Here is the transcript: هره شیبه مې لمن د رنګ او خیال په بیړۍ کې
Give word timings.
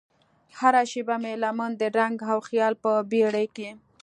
هره 0.59 0.81
شیبه 0.91 1.15
مې 1.23 1.33
لمن 1.43 1.71
د 1.81 1.83
رنګ 1.99 2.17
او 2.31 2.37
خیال 2.47 2.73
په 2.83 2.91
بیړۍ 3.11 3.47
کې 3.55 3.69